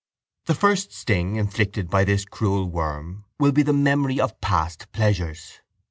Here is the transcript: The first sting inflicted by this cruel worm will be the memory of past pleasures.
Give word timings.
The 0.47 0.55
first 0.55 0.91
sting 0.93 1.35
inflicted 1.35 1.87
by 1.91 2.05
this 2.05 2.25
cruel 2.25 2.65
worm 2.67 3.25
will 3.39 3.51
be 3.51 3.61
the 3.61 3.71
memory 3.71 4.19
of 4.19 4.41
past 4.41 4.91
pleasures. 4.91 5.59